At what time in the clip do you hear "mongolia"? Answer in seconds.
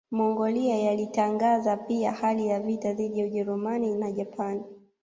0.11-0.75